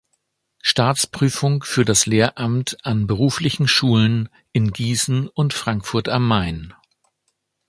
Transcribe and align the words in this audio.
Staatsprüfung 0.63 1.61
für 1.61 1.85
das 1.85 2.07
Lehramt 2.07 2.75
an 2.83 3.05
beruflichen 3.05 3.67
Schulen 3.67 4.29
in 4.51 4.71
Gießen 4.73 5.27
und 5.27 5.53
Frankfurt 5.53 6.09
am 6.09 6.27
Main. 6.27 6.73